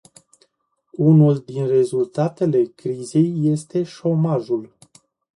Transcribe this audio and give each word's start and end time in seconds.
Unul 0.97 1.37
din 1.39 1.67
rezultatele 1.67 2.63
crizei 2.63 3.33
este 3.41 3.83
șomajul. 3.83 4.73